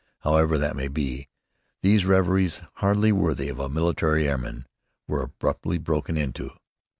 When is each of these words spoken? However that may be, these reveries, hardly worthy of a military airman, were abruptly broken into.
However 0.21 0.57
that 0.57 0.75
may 0.75 0.87
be, 0.87 1.27
these 1.83 2.07
reveries, 2.07 2.63
hardly 2.77 3.11
worthy 3.11 3.49
of 3.49 3.59
a 3.59 3.69
military 3.69 4.27
airman, 4.27 4.65
were 5.07 5.21
abruptly 5.21 5.77
broken 5.77 6.17
into. 6.17 6.49